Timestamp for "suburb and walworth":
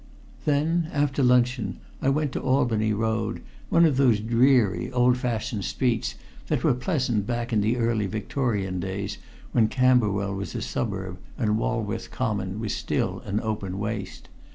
10.63-12.09